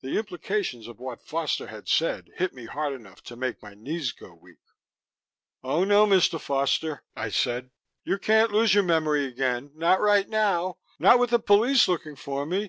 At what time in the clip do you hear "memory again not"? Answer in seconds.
8.82-10.00